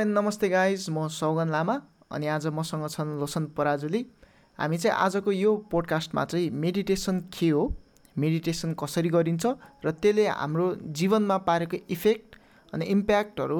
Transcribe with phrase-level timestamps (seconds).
[0.00, 1.74] And नमस्ते guys म सौगन लामा
[2.12, 4.00] अनि आज मसँग छन् लोसन पराजुली।
[4.58, 7.62] हामी चाहिँ आजको यो पोडकास्टमा चाहिँ मेडिटेसन के हो
[8.16, 9.46] मेडिटेसन कसरी गरिन्छ
[9.84, 10.66] र त्यसले हाम्रो
[10.96, 12.36] जीवनमा पारेको इफेक्ट
[12.72, 13.58] अनि इम्प्याक्टहरू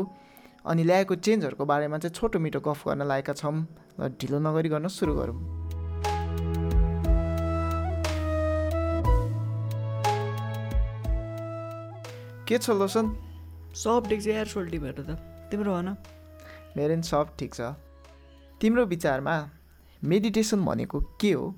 [0.65, 3.57] अनि ल्याएको चेन्जहरूको बारेमा चाहिँ छोटो मिठो गफ गर्न लागेका छौँ
[4.01, 5.37] र ढिलो नगरिकन सुरु गरौँ।
[12.49, 13.05] के छ लोसन?
[13.77, 15.19] सब देख्छ एयर सोल्टी भएर त।
[15.53, 15.89] तिम्रो भन।
[16.77, 17.61] मेरो पनि सब ठिक छ।
[18.61, 19.51] तिम्रो विचारमा
[20.05, 21.55] मेडिटेसन भनेको के हो?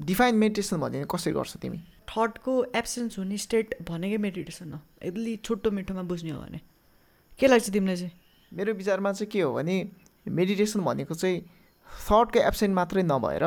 [0.00, 1.78] डिफाइन मेडिटेसन भनेको कसरी गर्छ तिमी?
[2.08, 6.60] थटको एब्सेन्स हुने स्टेट भनेकै मेडिटेसन हो। यदि छुट्टो मिठोमा बुझ्ने हो भने।
[7.38, 8.12] के लाग्छ तिमीलाई चाहिँ?
[8.52, 9.76] मेरो विचारमा चाहिँ के हो भने
[10.28, 11.40] मेडिटेसन भनेको चाहिँ
[12.06, 13.44] थटको एब्सेन्ट मात्रै नभएर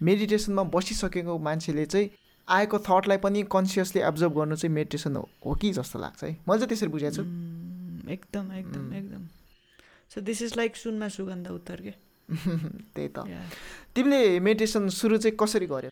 [0.00, 2.10] मेडिटेसनमा बसिसकेको मान्छेले चाहिँ
[2.48, 6.30] आएको थटलाई पनि कन्सियसली एब्जर्भ गर्नु चाहिँ मेडिटेसन हो कि जस्तो लाग्छ है?
[6.48, 7.22] मैले चाहिँ त्यसरी बुझाएको छु।
[8.12, 9.28] एकदम एकदम एकदम।
[10.10, 11.94] सो दिस इज लाइक सुनमा सुगन्ध उत्तर के
[12.94, 13.24] त्यही त.
[13.94, 15.90] तिमीले मेडिटेसन सुरु चाहिँ कसरी गर्यो?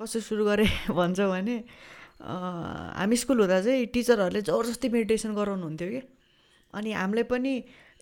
[0.00, 1.56] कसरी सुरु गरेँ भन्छौ भने
[2.22, 6.00] हामी स्कुल हुँदा चाहिँ टिचरहरूले जबरजस्ती मेडिटेसन गराउनुहुन्थ्यो कि।
[6.74, 7.54] अनि हामीलाई पनि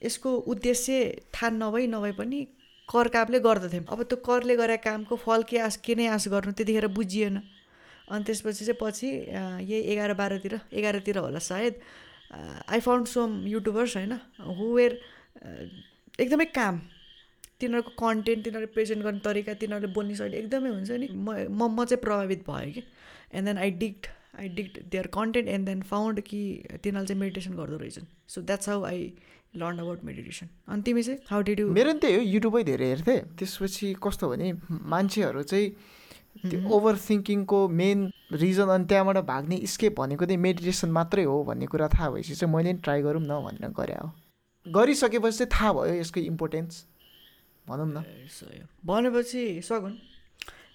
[0.05, 0.93] यसको उद्देश्य
[1.35, 2.41] थाहा नभई नभए पनि
[2.89, 6.53] कर कामले गर्दथ्यौँ। अब त्यो करले गरेको कामको फल के आश के नै आश गर्नु
[6.53, 7.37] त्यतिखेर बुझिएन।
[8.11, 11.75] अनि त्यसपछि चाहिँ पछि यही एघार बाह्रतिर एघारतिर होला सायद।
[12.69, 14.13] आई फाउन्ड सम युट्युबर्स होइन
[14.59, 14.93] हुवेर
[16.21, 16.81] एकदमै काम।
[17.61, 22.01] तिनीहरूको कन्टेन्ट तिनीहरूले प्रेजेन्ट गर्ने तरिका तिनीहरूले बोल्ने शैली एकदमै हुन्छ नि। म म चाहिँ
[22.03, 22.83] प्रभावित भएँ कि।
[23.35, 24.07] And then I digged
[24.41, 26.41] I digged their content and then found कि
[26.83, 29.13] तिनीहरूले चाहिँ मेडिटेसन गर्दो रहेछन्। So that's how I
[29.57, 32.87] learn about meditation अनि तिमी चाहिँ हाउ डिड यु मेरो पनि त्यही हो युट्युबै धेरै
[32.87, 35.69] हेर्थेँ। त्यसपछि कस्तो भने मान्छेहरू चाहिँ
[36.51, 41.67] त्यो ओभर थिङ्किङको मेन रिजन अनि त्यहाँबाट भाग्ने स्केप भनेको चाहिँ मेडिटेसन मात्रै हो भन्ने
[41.67, 44.09] कुरा थाहा भएपछि चाहिँ मैले पनि ट्राई गरौँ न भनेर गरे हो
[44.67, 46.85] गरिसकेपछि चाहिँ थाहा भयो यसको इम्पोर्टेन्स।
[47.67, 48.05] भनौँ न।
[48.85, 49.95] भनेपछि सगुन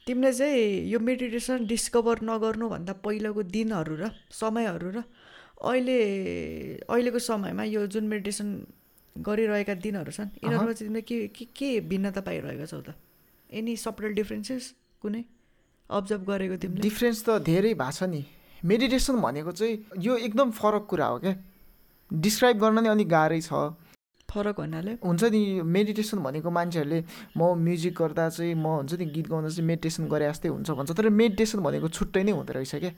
[0.07, 5.03] तिमीले चाहिँ यो मेडिटेसन डिस्कभर नगर्नुभन्दा पहिलाको दिनहरू र समयहरू र
[5.61, 5.97] अहिले
[6.89, 8.49] अहिलेको समयमा यो जुन मेडिटेसन
[9.15, 12.93] गरिरहेका दिनहरू छन् यिनीहरूमा चाहिँ तिमीले के के के भिन्नता पाइरहेका छौ त?
[13.49, 15.23] एनी सप्टल डिफ्रेन्सेस कुनै?
[15.89, 16.81] अब्जर्भ गरेको तिमीले?
[16.81, 18.21] डिफ्रेन्स त धेरै भएको छ नि।
[18.61, 21.33] मेडिटेसन भनेको चाहिँ यो एकदम फरक कुरा हो क्या।
[22.11, 23.73] डिस्क्राइब गर्न नै अलिक गाह्रै छ।
[24.35, 24.91] फरक भन्नाले?
[24.99, 26.99] हुन्छ नि मेडिटेसन भनेको मान्छेहरूले
[27.37, 30.91] म म्युजिक गर्दा चाहिँ म हुन्छ नि गीत गाउँदा चाहिँ मेडिटेसन गरे जस्तै हुन्छ भन्छ।
[30.91, 32.91] तर मेडिटेसन भनेको छुट्टै नै हुँदो रहेछ क्या।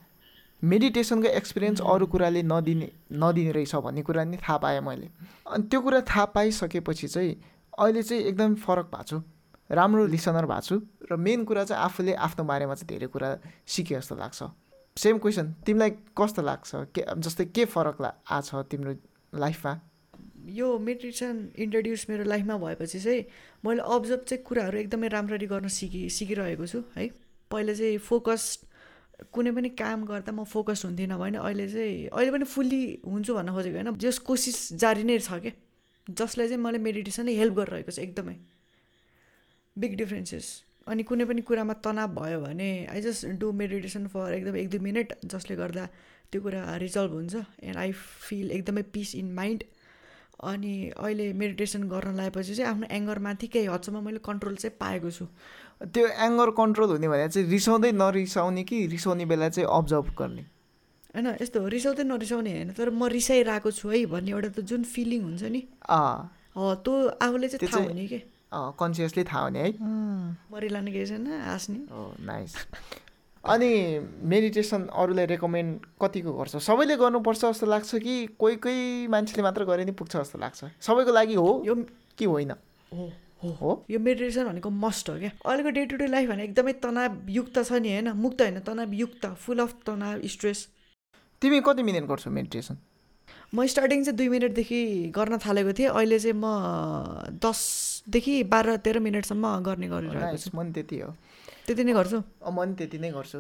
[0.61, 5.07] मेडिटेसनको एक्सपिरियन्स अरू कुराले नदिने नदिने रहेछ भन्ने कुरा नि थाहा पाएँ मैले।
[5.45, 7.33] अनि त्यो कुरा थाहा पाइसकेपछि चाहिँ
[7.77, 9.21] अहिले चाहिँ एकदम फरक भएको छु।
[9.69, 10.75] राम्रो लिसनर भएको छु।
[11.11, 13.29] र मेन कुरा चाहिँ आफूले आफ्नो बारेमा चाहिँ धेरै कुरा
[13.69, 14.43] सिके जस्तो लाग्छ।
[14.97, 16.71] सेम क्वेसन तिमीलाई कस्तो लाग्छ?
[16.89, 18.93] के जस्तै के फरक ला आछ तिम्रो
[19.37, 19.73] लाइफमा?
[20.53, 23.24] यो मेडिटेसन इन्ट्रोड्युस मेरो लाइफमा भएपछि चाहिँ
[23.66, 27.08] मैले अब्जर्भ चाहिँ कुराहरू एकदमै राम्ररी गर्न सिकि सिकिरहेको छु है।
[27.52, 28.44] पहिला चाहिँ फोकस
[29.34, 33.50] कुनै पनि काम गर्दा म फोकस हुन्थिनँ भने अहिले चाहिँ अहिले पनि फुल्ली हुन्छु भन्न
[33.53, 35.52] खोजेको होइन। जस कोसिस जारी नै छ क्या
[36.08, 38.35] जसलाई चाहिँ मैले मेडिटेसनले हेल्प गरिरहेको छ एकदमै।
[39.75, 40.46] बिग डिफ्रेन्सेस
[40.88, 44.79] अनि कुनै पनि कुरामा तनाव भयो भने I just do meditation for एकदम एक दुई
[44.79, 45.85] मिनट जसले गर्दा
[46.31, 47.91] त्यो कुरा रिजल्भ हुन्छ। एन्ड आई
[48.28, 49.64] फिल एकदमै पिस इन माइन्ड
[50.39, 55.25] अनि अहिले मेडिटेसन गर्न लगाएपछि चाहिँ आफ्नो एङ्गरमाथि केही हदसम्म मैले कन्ट्रोल चाहिँ पाएको छु।
[55.81, 60.45] त्यो एङ्गर कन्ट्रोल हुने भने चाहिँ रिसाउँदै नरिसाउने कि रिसाउने बेला चाहिँ अब्जर्भ गर्ने?
[61.15, 64.83] होइन यस्तो हो रिसाउँदै नरिसाउने होइन तर म रिसाइरहेको छु है भन्ने एउटा त जुन
[64.85, 68.19] फिलिङ हुन्छ नि। त्यो आफूले चाहिँ थाहा हुने कि?
[68.53, 69.71] कन्सियसली थाहा हुने है।
[70.53, 71.79] मरिलाने केही छैन हाँस्ने।
[72.25, 72.53] नाइस
[73.50, 73.72] अनि
[74.31, 76.56] मेडिटेसन अरूलाई रेकमेन्ड कतिको गर्छ?
[76.58, 80.59] सबैले गर्नुपर्छ जस्तो लाग्छ कि कोही कोही मान्छेले मात्र गरे नि पुग्छ जस्तो लाग्छ?
[80.81, 81.75] सबैको लागि हो यो
[82.18, 82.52] कि होइन?
[82.91, 85.31] हो हो। यो मेडिटेसन भनेको मस्ट हो क्या?
[85.46, 88.12] अहिलेको डे टु डे लाइफ भने एकदमै तनावयुक्त छ नि होइन?
[88.18, 90.68] मुक्त होइन तनावयुक्त फुल अफ तनाव स्ट्रेस
[91.41, 92.78] तिमी कति मिनट गर्छौ मेडिटेसन
[93.53, 94.81] म स्टार्टिङ चाहिँ दुई मिनटदेखि
[95.16, 96.46] गर्न थालेको थिएँ। अहिले चाहिँ म
[97.40, 101.14] दसदेखि बाह्र तेह्र मिनटसम्म गर्ने गरिरहेको छु। म त्यति हो।
[101.67, 102.17] त्यति नै गर्छु।
[102.47, 103.40] म नि त्यति नै गर्छु।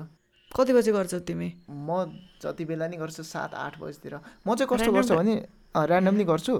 [0.51, 1.49] कति बजी गर्छौ तिमी?
[1.71, 2.11] म
[2.43, 5.35] जति बेला नि गर्छु सात आठ बजीतिर। म चाहिँ कस्तो गर्छु भने
[5.75, 6.53] ऱ्यान्डमली गर्छु.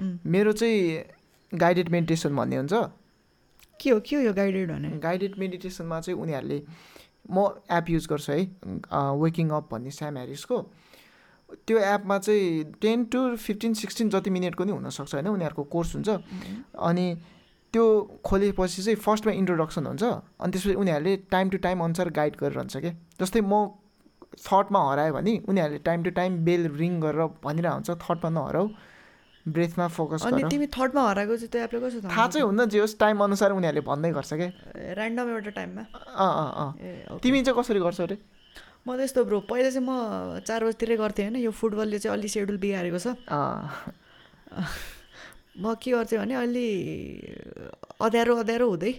[0.00, 2.74] मेरो चाहिँ गाइडेड मेडिटेसन भन्ने हुन्छ।
[3.80, 6.58] के हो के हो यो गाइडेड भने गाइडेड मेडिटेसनमा चाहिँ उनीहरूले
[7.30, 7.36] म
[7.72, 8.40] एप युज गर्छु है
[9.16, 10.56] वेकिङ अप भन्ने स्याम ह्यारिसको
[11.66, 16.08] त्यो एपमा चाहिँ टेन टु फिफ्टिन सिक्सटिन जति मिनटको नि हुनसक्छ होइन उनीहरूको कोर्स हुन्छ।
[16.78, 17.06] अनि
[17.74, 17.84] त्यो
[18.24, 22.92] खोलेपछि चाहिँ फर्स्टमा इन्ट्रोडक्सन हुन्छ अनि त्यसपछि उनीहरूले टाइम टु टाइम अनुसार गाइड गरिरहन्छ क्या
[23.20, 23.62] जस्तै म
[24.40, 28.66] थटमा हरायो भने उनीहरूले time to time bell ring गरेर भनिरहेको हुन्छ थटमा नहराउ
[29.46, 32.96] ब्रेथमा फोकस अनि तिमी थर्डमा हराएको चाहिँ त्यो एप्लाई कसो थाहा चाहिँ हुन्न जे होस्
[33.00, 34.48] टाइम अनुसार उनीहरूले भन्दै गर्छ क्या
[34.94, 35.82] ऱ्यान्डम एउटा टाइममा
[36.24, 38.16] अँ अँ अँ। तिमी चाहिँ कसरी गर्छौ अरे
[38.88, 42.28] म त यस्तो ब्रो पहिला चाहिँ म चार बजीतिरै गर्थेँ होइन यो फुटबलले चाहिँ अलि
[42.28, 43.14] सेड्युल बिगारेको छ।
[45.54, 46.66] म के गर्थेँ भने अलि
[48.00, 48.92] अँध्यारो अँध्यारो हुँदै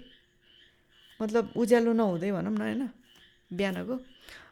[1.19, 2.83] मतलब उज्यालो नहुँदै भनौँ न होइन
[3.51, 3.95] बिहानको।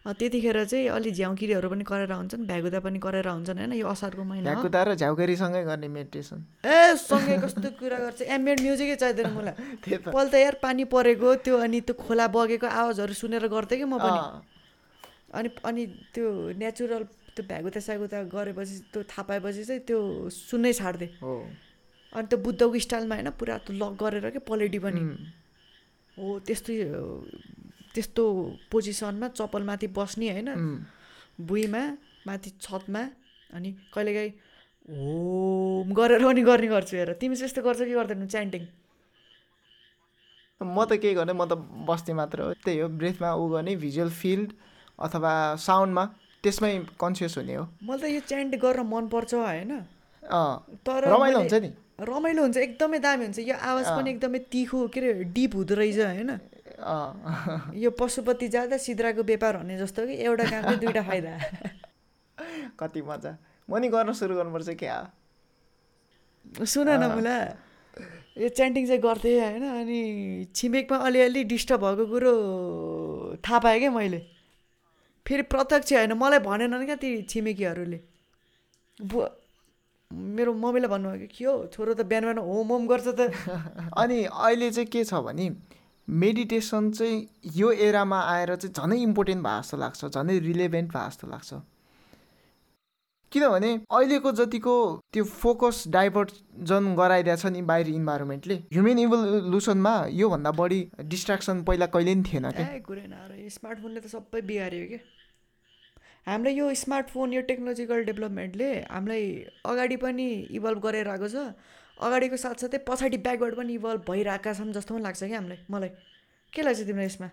[0.03, 4.43] त्यतिखेर चाहिँ अलि झ्याउकिरीहरू पनि कराएर हुन्छन् भ्यागुदा पनि कराएर हुन्छन् होइन यो असारको महिना
[4.43, 9.55] हो। भ्याकुदा र झ्याउकेरीसँगै गर्ने मेडिटेसन ए सँगै कस्तो कुरा गर्छ एम्बियन्ट म्युजिकै चाहिँदैन मलाई।
[9.83, 13.95] त्यही त। यार पानी परेको त्यो अनि त्यो खोला बगेको आवाजहरू सुनेर गर्थेँ कि म
[13.95, 14.19] पनि।
[15.39, 16.27] अनि अनि त्यो
[16.59, 17.03] नेचुरल
[17.35, 19.99] त्यो भ्यागुता स्यागुता गरेपछि त्यो थाहा पाएपछि चाहिँ त्यो
[20.29, 21.33] सुन्नै छाड्थेँ। हो।
[22.13, 25.01] अनि त्यो बुद्धको स्टाइलमा होइन पुरा त्यो लक गरेर क्या पलेटी पनि
[26.17, 26.75] हो त्यस्तै
[27.93, 28.23] त्यस्तो
[28.71, 30.49] पोजिसनमा चप्पलमाथि बस्ने होइन।
[31.41, 31.83] भुइँमा
[32.27, 33.01] माथि छतमा
[33.53, 34.31] अनि कहिलेकाहीँ
[34.89, 38.63] होम गरेर पनि गर्ने गर्छु हेर। तिमी चाहिँ यस्तो गर्छ कि गर्दैनौ च्यान्टिङ।
[40.61, 41.53] म त केही गर्ने म त
[41.89, 44.49] बस्ने मात्र हो। त्यही हो ब्रेथमा ऊ गर्ने भिजुअल फिल्ड
[45.05, 46.03] अथवा साउन्डमा
[46.43, 49.71] त्यसमै कन्सियस हुने हो। मलाई त यो च्यान्ट गर्न मनपर्छ होइन।
[50.23, 50.53] अँ
[50.85, 51.69] तर रमाइलो हुन्छ नि।
[52.03, 55.99] रमाइलो हुन्छ एकदमै दामी हुन्छ। यो आवाज पनि एकदमै तिखो के अरे डिप हुँदो रहेछ
[55.99, 56.31] होइन।
[57.75, 61.31] यो पशुपति जाँदा सिद्राको व्यापार हुने जस्तो कि एउटा कामले दुइटा फाइदा।
[62.79, 63.31] कति मजा।
[63.69, 64.97] म नि गर्न सुरु गर्नुपर्छ क्या।
[66.65, 67.37] सुन न मुला
[68.37, 69.99] यो च्यान्टिङ चाहिँ गर्थेँ होइन अनि
[70.55, 72.33] छिमेकमा अलिअलि डिस्टर्ब भएको कुरो
[73.45, 74.19] थाहा पाएँ क्या मैले।
[75.25, 77.99] फेरि प्रत्यक्ष होइन मलाई भनेनन् क्या ती छिमेकीहरूले।
[80.13, 81.55] मेरो मम्मीलाई भन्नुभयो कि के हो?
[81.73, 83.33] छोरो त बिहान बिहान होम होम गर्छ त।
[84.01, 85.49] अनि अहिले चाहिँ के छ भने
[86.07, 87.27] मेडिटेसन चाहिँ
[87.57, 91.53] यो एरामा आएर चाहिँ झनै इम्पोर्टेन्ट भए जस्तो लाग्छ झनै रिलेभेन्ट भए जस्तो लाग्छ।
[93.31, 94.75] किनभने अहिलेको जतिको
[95.13, 100.79] त्यो फोकस डाइभर्जन गराइदिएको छ नि बाहिर इन्भाइरोमेन्टले ह्युमन इभोल्युसनमा योभन्दा बढी
[101.13, 102.67] डिस्ट्राक्सन पहिला कहिले पनि थिएन क्या
[103.57, 105.01] स्मार्टफोनले त सबै बिगाऱ्यो क्या
[106.27, 109.23] हामीलाई यो स्मार्टफोन यो टेक्नोलोजिकल डेभलपमेन्टले हामीलाई
[109.65, 111.53] अगाडि पनि इभल्भ गरेर आएको छ।
[111.99, 115.89] अगाडिको साथसाथै पछाडि ब्याकवर्ड पनि इभल्भ भइरहेका छन् जस्तो पनि लाग्छ क्या हामीलाई मलाई।
[116.53, 117.29] के लाग्छ तिमीलाई यसमा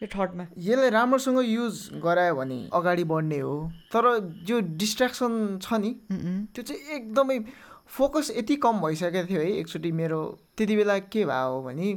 [0.00, 3.54] यो थटमा यसलाई राम्रोसँग युज गरायो भने अगाडि बढ्ने हो
[3.92, 4.04] तर
[4.48, 5.90] जो डिस्ट्राक्सन छ नि
[6.54, 7.38] त्यो चाहिँ एकदमै
[7.96, 10.20] फोकस यति कम भइसकेको थियो है। एकचोटि मेरो
[10.56, 11.90] त्यति बेला के भयो भने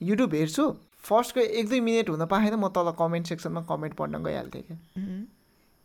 [0.00, 0.64] युट्युब हेर्छु
[1.04, 4.78] फर्स्टको एक दुई मिनट हुन पाएन म तल कमेन्ट सेक्सनमा कमेन्ट पढ्न गइहाल्थेँ क्या।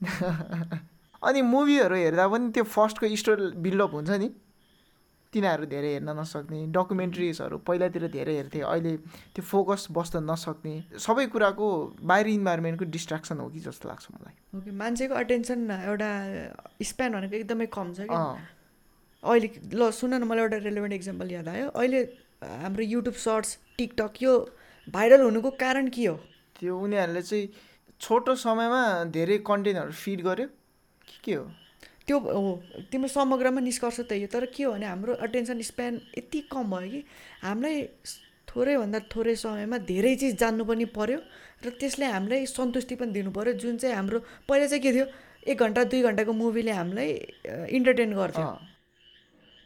[0.01, 4.29] अनि मुभीहरू हेर्दा पनि त्यो फर्स्टको स्टोरी बिल्डअप हुन्छ नि।
[5.33, 8.93] तिनीहरू धेरै हेर्न नसक्ने डकुमेन्ट्रिजहरू पहिलातिर धेरै हेर्थेँ अहिले
[9.35, 11.67] त्यो फोकस बस्न नसक्ने सबै कुराको
[12.01, 16.09] बाहिर इन्भाइरोमेन्टको डिस्ट्राक्सन हो कि जस्तो लाग्छ मलाई। ओके मान्छेको अटेन्सन एउटा
[16.81, 21.67] स्प्यान भनेको एकदमै कम छ अहिले ल सुन न मलाई एउटा रेलिभेन्ट इक्जाम्पल याद आयो।
[21.75, 22.01] अहिले
[22.63, 24.33] हाम्रो युट्युब सर्ट्स टिकटक यो
[24.87, 26.15] भाइरल हुनुको कारण के हो?
[26.55, 27.47] त्यो उनीहरूले चाहिँ
[28.01, 30.47] छोटो समयमा धेरै कन्टेन्टहरू फिड गर्यो?
[31.07, 31.43] के के हो?
[32.07, 32.51] त्यो हो
[32.91, 36.89] तिम्रो समग्रमा निष्कर्ष त्यही हो तर के हो भने हाम्रो अटेन्सन स्प्यान यति कम भयो
[36.91, 37.03] कि
[37.43, 37.75] हामीलाई
[38.47, 41.19] थोरैभन्दा थोरै समयमा धेरै चिज जान्नु पनि पर्यो
[41.65, 45.05] र त्यसले हामीलाई सन्तुष्टि पनि दिनु पर्यो। जुन चाहिँ हाम्रो पहिला चाहिँ के थियो
[45.51, 47.09] एक घन्टा दुई घन्टाको मुभीले हामीलाई
[47.75, 48.45] इन्टरटेन गर्थ्यो।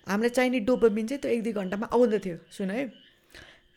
[0.07, 2.81] हामीलाई चाहिने डोपामिन चाहिँ त्यो एक दुई घन्टामा आउँदथ्यो सुन है।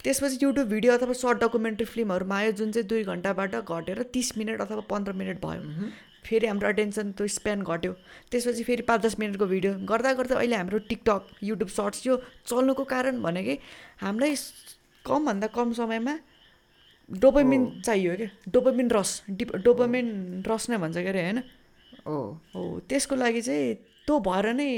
[0.04, 4.60] त्यसपछि युट्युब भिडियो अथवा सर्ट डकुमेन्ट्री फिल्महरूमा आयो जुन चाहिँ दुई घन्टाबाट घटेर तिस मिनट
[4.60, 5.88] अथवा पन्ध्र मिनट भयो।
[6.24, 7.92] फेरि हाम्रो अटेन्सन त्यो स्प्यान घट्यो।
[8.30, 12.84] त्यसपछि फेरि पाँच दस मिनटको भिडियो गर्दा गर्दा अहिले हाम्रो टिकटक युट्युब सर्ट्स यो चल्नुको
[12.84, 13.56] कारण भनेकै
[14.00, 14.34] हामीलाई
[15.04, 16.14] कमभन्दा कम समयमा
[17.08, 20.06] डोपामिन चाहियो क्या। डोपामिन रस। डिप डोपामिन
[20.48, 21.42] रस नै भन्छ के अरे होइन?
[22.06, 22.14] ओ
[22.54, 23.74] हो त्यसको लागि चाहिँ
[24.06, 24.68] त्यो भएर नै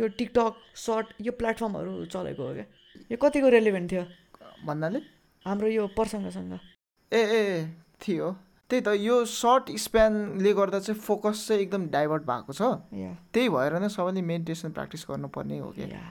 [0.00, 2.66] यो टिकटक सर्ट यो प्लेटफर्महरू चलेको हो क्या।
[3.10, 4.04] यो कतिको रेलिभेन्ट थियो?
[4.66, 5.00] भन्नाले?
[5.46, 6.52] हाम्रो यो प्रसङ्गसँग।
[7.12, 7.42] ए ए
[8.02, 8.30] थियो।
[8.70, 12.62] त्यही त यो सर्ट स्प्यानले गर्दा चाहिँ फोकस चाहिँ एकदम डाइभर्ट भएको छ।
[13.34, 16.02] त्यही भएर नै सबैले मेडिटेसन प्र्याक्टिस गर्नुपर्ने हो या।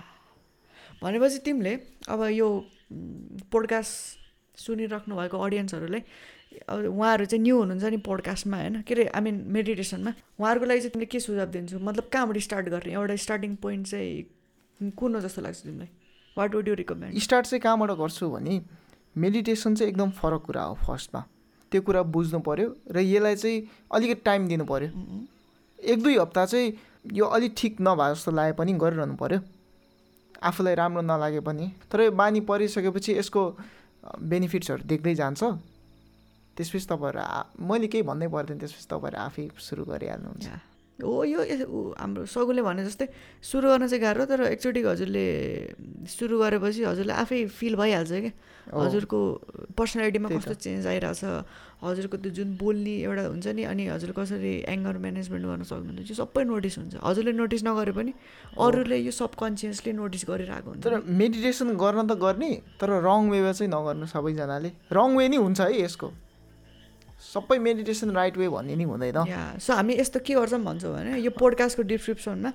[1.03, 1.73] भनेपछि तिमीले
[2.09, 2.47] अब यो
[3.51, 6.03] पोडकास्ट सुनिराख्नु भएको अडियन्सहरूलाई
[6.67, 8.81] अब उहाँहरू चाहिँ न्यू हुनुहुन्छ नि पोडकास्टमा होइन?
[8.81, 11.79] के अरे आई मिन मेडिटेसनमा उहाँहरूको लागि चाहिँ तिमीले के सुझाव दिन्छु?
[11.79, 12.93] मतलब कहाँबाट स्टार्ट गर्ने?
[12.93, 15.89] एउटा स्टार्टिङ पोइन्ट चाहिँ कुन हो जस्तो लाग्छ तिमीलाई?
[16.39, 18.61] What would you recommend start चाहिँ कहाँबाट गर्छु भने
[19.15, 21.21] मेडिटेसन चाहिँ एकदम फरक कुरा हो फर्स्टमा।
[21.71, 23.57] त्यो कुरा बुझ्नु पऱ्यो र यसलाई चाहिँ
[23.91, 24.89] अलिकति टाइम दिनु पऱ्यो
[25.79, 26.73] एक दुई हप्ता चाहिँ
[27.13, 29.39] यो अलिक ठिक नभए जस्तो लागे पनि गरिरहनु पऱ्यो
[30.41, 33.43] आफूलाई राम्रो नलागे पनि। तर यो बानी परिसकेपछि यसको
[34.23, 35.43] बेनिफिट्सहरू देख्दै जान्छ।
[36.57, 40.47] त्यसपछि तपाईँहरू मैले केही भन्नै पर्दैन त्यसपछि तपाईँहरू आफै सुरु गरिहाल्नुहुन्छ।
[40.99, 41.39] हो यो
[41.95, 43.07] हाम्रो सगुले भने जस्तै
[43.39, 45.25] सुरु गर्न चाहिँ गाह्रो तर एकचोटि हजुरले
[46.05, 48.33] सुरु गरेपछि हजुरलाई आफै फिल भइहाल्छ क्या।
[48.69, 49.19] हजुरको
[49.73, 51.23] पर्सनालिटीमा कस्तो चेन्ज आइरहेछ
[51.81, 56.15] हजुरको त्यो जुन बोल्ने एउटा हुन्छ नि अनि हजुर कसरी एङ्गर म्यानेजमेन्ट गर्न सक्नुहुन्छ यो
[56.21, 58.11] सबै नोटिस हुन्छ। हजुरले नोटिस नगरे पनि
[58.59, 63.71] अरूले यो सबकन्सियसली नोटिस गरिरहेको हुन्छ। तर मेडिटेसन गर्न त गर्ने तर रङ वेमा चाहिँ
[63.73, 66.07] नगर्नु सबैजनाले। रङ वे नै हुन्छ है यसको।
[67.19, 71.31] सबै मेडिटेसन राइट वे भन्ने नि हुँदैन। सो हामी यस्तो के गर्छौँ भन्छौँ भने यो
[71.35, 72.51] पोडकास्टको डिस्क्रिप्सनमा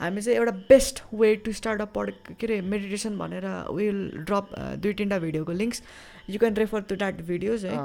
[0.00, 4.46] हामी चाहिँ एउटा best way to start a per के अरे मेडिटेसन भनेर विल ड्रप
[4.82, 5.82] दुई तिनवटा भिडियोको links
[6.30, 7.76] you can refer to that videos है।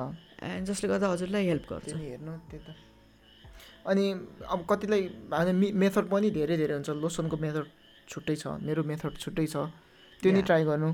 [0.44, 2.76] एन्ड जसले गर्दा हजुरलाई हेल्प गर्छ। हेर्नु त्यो त।
[3.88, 4.06] अनि
[4.52, 7.66] अब कतिलाई हामी मेथड पनि धेरै धेरै हुन्छ। लोसनको मेथड
[8.10, 9.56] छुट्टै छ मेरो मेथड छुट्टै छ।
[10.22, 10.42] त्यो नि.
[10.42, 10.92] ट्राई गर्नु।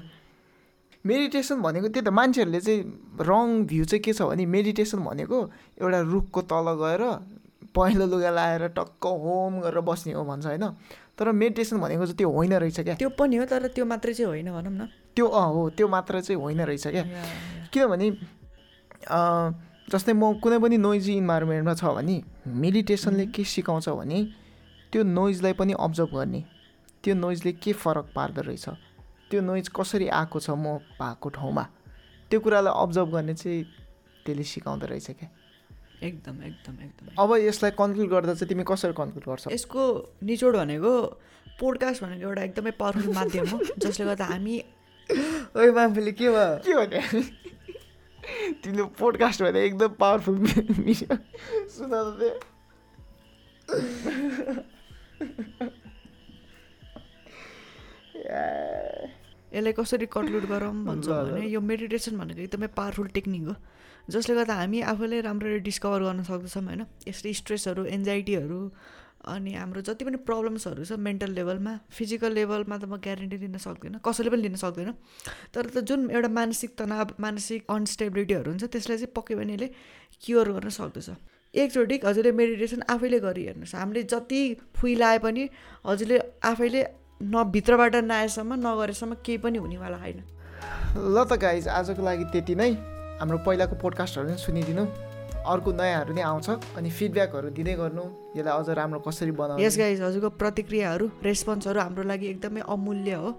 [1.06, 2.82] मेडिटेसन भनेको त्यही त मान्छेहरूले चाहिँ
[3.22, 5.40] रङ भ्यू चाहिँ के छ भने मेडिटेसन भनेको
[5.82, 7.04] एउटा रुखको तल गएर
[7.76, 10.66] पहेँलो लुगा लाएर टक्क होम गरेर बस्ने हो भन्छ होइन।
[11.18, 14.28] तर मेडिटेसन भनेको चाहिँ त्यो होइन रहेछ क्या। त्यो पनि हो तर त्यो मात्रै चाहिँ
[14.30, 17.04] होइन भनौँ न। त्यो अँ हो त्यो मात्र चाहिँ होइन रहेछ क्या।
[17.74, 18.08] किनभने
[19.92, 24.20] जस्तै म कुनै पनि नोइजी इन्भाइरोमेन्टमा छ भने मेडिटेसनले के सिकाउँछ भने
[24.94, 26.42] त्यो नोइजलाई पनि अब्जर्भ गर्ने।
[27.04, 28.66] त्यो नोइजले के फरक पार्दो रहेछ?
[29.34, 31.64] त्यो नोइज कसरी आएको छ म भएको ठाउँमा?
[32.30, 33.66] त्यो कुरालाई अब्जर्भ गर्ने चाहिँ
[34.26, 35.30] त्यसले सिकाउँदो रहेछ क्या।
[36.06, 39.50] एकदम एकदम एकदम। अब यसलाई कन्क्लुड गर्दा चाहिँ तिमी कसरी कन्क्लुड गर्छौ?
[39.50, 39.82] यसको
[40.22, 40.94] निचोड भनेको
[41.58, 44.56] पोडकास्ट भनेको एउटा एकदमै पावरफुल माध्यम हो जसले गर्दा हामी
[45.58, 46.62] ओइ मामुले के भयो?
[46.62, 47.02] के भने
[48.62, 51.18] तिमीले पोडकास्ट भने एकदम पावरफुल मिडिया
[51.74, 51.92] सुन।
[59.54, 63.56] यसलाई कसरी कन्क्लुड गरौँ भन्छौँ भने यो मेडिटेसन भनेको एकदमै पावरफुल टेक्निक हो।
[64.10, 66.86] जसले गर्दा हामी आफूले राम्ररी डिस्कभर गर्न सक्दछौँ होइन?
[67.08, 68.60] यसले स्ट्रेसहरू एन्जाइटीहरू
[69.24, 74.02] अनि हाम्रो जति पनि प्रब्लम्सहरू छ मेन्टल लेभलमा फिजिकल लेभलमा त म ग्यारेन्टी दिन सक्दिनँ
[74.04, 74.92] कसैले पनि लिन सक्दैन।
[75.56, 79.68] तर त जुन एउटा मानसिक तनाव मानसिक अनस्टेबिलिटीहरू हुन्छ त्यसलाई चाहिँ पक्कै पनि यसले
[80.20, 81.08] क्योर गर्न सक्दछ।
[81.54, 84.42] एकचोटि हजुरले मेडिटेसन आफैले गरी हेर्नुहोस्। हामीले जति
[84.76, 85.44] फुइलाए पनि
[85.88, 86.82] हजुरले आफैले
[87.22, 90.20] न भित्रबाट नआएसम्म नगरेसम्म केही पनि हुनेवाला होइन।
[90.98, 92.72] ल त गाइज आजको लागि त्यति नै।
[93.20, 94.86] हाम्रो पहिलाको पोडकास्टहरू पनि सुनिदिनु।
[95.44, 96.48] अर्को नयाँहरू नै आउँछ
[96.80, 98.04] अनि फिडब्याकहरू दिँदै गर्नु।
[98.38, 99.60] यसलाई अझ राम्रो कसरी बनाउनु?
[99.60, 103.30] यस गाइज हजुरको प्रतिक्रियाहरू रेस्पोन्सहरू हाम्रो लागि एकदमै अमूल्य हो।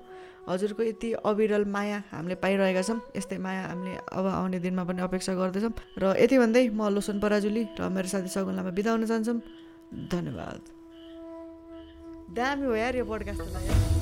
[0.45, 5.33] हजुरको यति अविरल माया हामीले पाइरहेका छौँ यस्तै माया हामीले अब आउने दिनमा पनि अपेक्षा
[5.33, 9.41] गर्दैछौँ। र यति भन्दै म लोसन पराजुली र मेरो साथी सगुन लामा बिदा हुन चाहन्छौँ।
[10.13, 10.61] धन्यवाद।
[12.37, 13.94] दामी हो यार यो पोडकास्टलाई